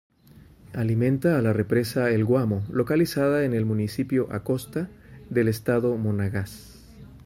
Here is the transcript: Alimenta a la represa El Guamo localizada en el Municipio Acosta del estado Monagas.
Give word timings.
Alimenta 0.73 1.37
a 1.37 1.43
la 1.43 1.53
represa 1.53 2.09
El 2.09 2.25
Guamo 2.25 2.63
localizada 2.71 3.45
en 3.45 3.53
el 3.53 3.67
Municipio 3.67 4.27
Acosta 4.33 4.89
del 5.29 5.47
estado 5.47 5.95
Monagas. 5.95 6.83